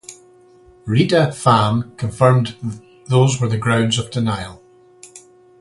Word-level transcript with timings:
Rita 0.87 1.31
Fan 1.31 1.93
confirmed 1.95 2.55
those 3.05 3.39
were 3.39 3.47
the 3.47 3.59
grounds 3.59 3.99
of 3.99 4.09
denial. 4.09 4.63